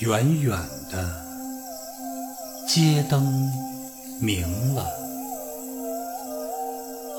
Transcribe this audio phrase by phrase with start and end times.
[0.00, 0.58] 远远
[0.90, 1.24] 的
[2.68, 3.24] 街灯
[4.20, 4.84] 明了，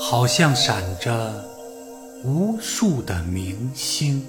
[0.00, 1.44] 好像闪着
[2.24, 4.26] 无数的明星。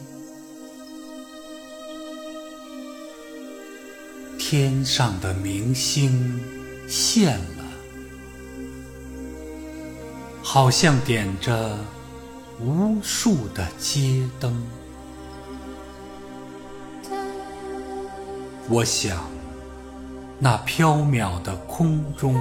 [4.37, 6.39] 天上的明星
[6.87, 7.65] 现了，
[10.43, 11.75] 好像点着
[12.61, 14.63] 无数的街灯。
[18.67, 19.29] 我想，
[20.39, 22.35] 那缥缈的空中，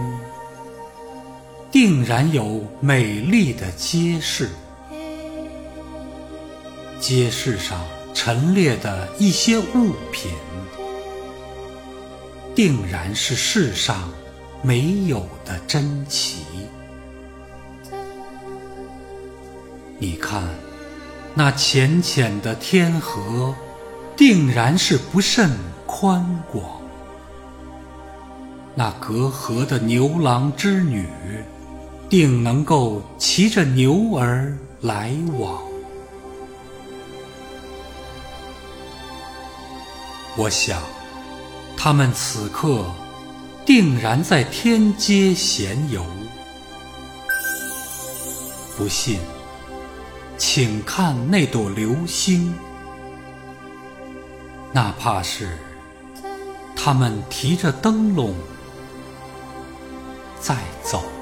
[1.70, 4.48] 定然有美丽的街市。
[6.98, 7.84] 街市上
[8.15, 10.32] 陈列的一些物品。
[12.54, 14.10] 定然是世上
[14.62, 16.45] 没有的珍奇。
[19.98, 20.48] 你看，
[21.35, 23.54] 那浅浅的天河，
[24.16, 25.51] 定然是不甚
[25.87, 26.65] 宽广。
[28.74, 31.07] 那隔河的牛郎织女，
[32.09, 35.62] 定能够骑着牛儿来往。
[40.37, 40.82] 我想。
[41.76, 42.87] 他们此刻
[43.66, 46.02] 定然在天街闲游，
[48.79, 49.18] 不信，
[50.38, 52.54] 请看那朵流星，
[54.74, 55.56] 哪怕是
[56.74, 58.34] 他们提着灯笼
[60.40, 61.13] 在走。